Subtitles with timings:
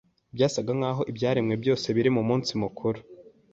[0.35, 2.99] Byasaga naho ibyaremwe byose biri mu munsi mukuru.